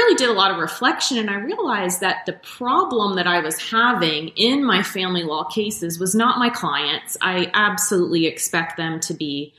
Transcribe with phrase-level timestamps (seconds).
[0.00, 3.58] really did a lot of reflection and I realized that the problem that I was
[3.70, 7.18] having in my family law cases was not my clients.
[7.20, 9.52] I absolutely expect them to be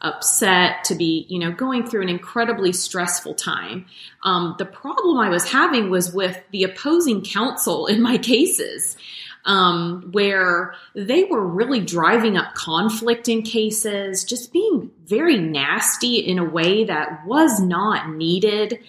[0.00, 3.86] upset, to be, you know, going through an incredibly stressful time.
[4.22, 8.96] Um, the problem I was having was with the opposing counsel in my cases.
[9.44, 16.38] Um, where they were really driving up conflict in cases, just being very nasty in
[16.38, 18.80] a way that was not needed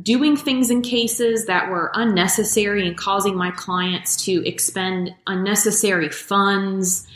[0.00, 7.06] doing things in cases that were unnecessary and causing my clients to expend unnecessary funds.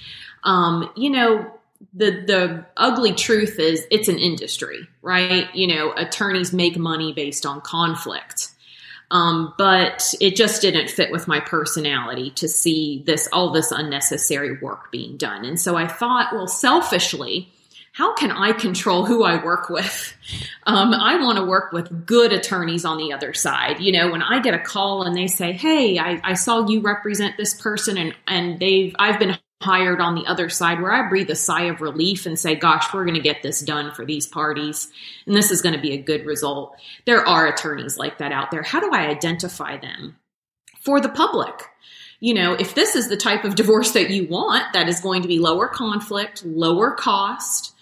[0.45, 1.51] Um, you know,
[1.95, 5.53] the the ugly truth is it's an industry, right?
[5.55, 8.49] You know, attorneys make money based on conflict.
[9.11, 14.59] Um, but it just didn't fit with my personality to see this all this unnecessary
[14.59, 15.47] work being done.
[15.47, 17.51] And so I thought, well, selfishly,
[17.99, 20.15] how can I control who I work with?
[20.69, 23.81] Um, I want to work with good attorneys on the other side.
[23.81, 26.81] You know, when I get a call and they say, "Hey, I, I saw you
[26.81, 31.09] represent this person, and and they've I've been hired on the other side," where I
[31.09, 34.05] breathe a sigh of relief and say, "Gosh, we're going to get this done for
[34.05, 34.89] these parties,
[35.27, 38.53] and this is going to be a good result." There are attorneys like that out
[38.53, 38.63] there.
[38.63, 40.19] How do I identify them
[40.83, 41.65] for the public?
[42.21, 45.23] you know, if this is the type of divorce that you want, that is going
[45.23, 47.77] to be lower conflict, lower cost,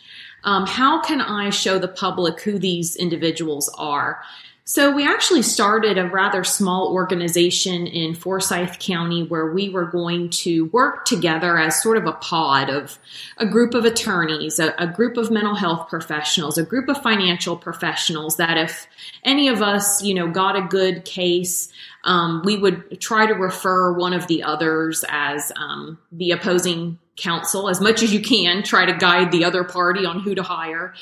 [0.46, 4.22] um, how can I show the public who these individuals are?
[4.68, 10.30] So we actually started a rather small organization in Forsyth County where we were going
[10.30, 12.98] to work together as sort of a pod of
[13.36, 17.56] a group of attorneys, a, a, group of mental health professionals, a group of financial
[17.56, 18.88] professionals that if
[19.22, 23.92] any of us, you know, got a good case, um, we would try to refer
[23.92, 28.86] one of the others as um, the opposing counsel as much as you can, try
[28.86, 30.94] to guide the other party on who to hire.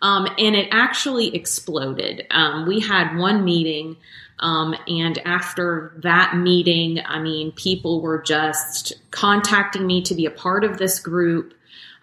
[0.00, 2.26] Um, and it actually exploded.
[2.30, 3.96] Um, we had one meeting,
[4.40, 10.30] um, and after that meeting, I mean, people were just contacting me to be a
[10.30, 11.54] part of this group.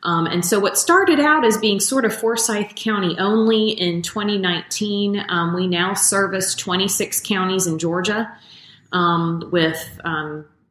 [0.03, 5.25] Um, and so, what started out as being sort of Forsyth County only in 2019,
[5.27, 8.31] um, we now service 26 counties in Georgia
[8.93, 9.99] um, with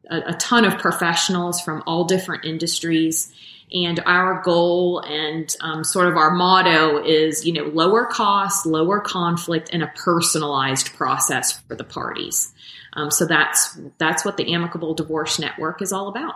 [0.09, 3.33] a, a ton of professionals from all different industries.
[3.71, 8.99] And our goal and um, sort of our motto is, you know, lower cost, lower
[8.99, 12.51] conflict, and a personalized process for the parties.
[12.93, 16.35] Um, so that's that's what the Amicable Divorce Network is all about.